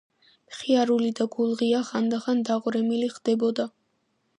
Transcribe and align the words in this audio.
მხიარული 0.53 1.11
და 1.21 1.29
გულღია, 1.37 1.83
ხანდახან 1.91 2.45
დაღვრემილი 2.51 3.15
ხდებოდა. 3.17 3.73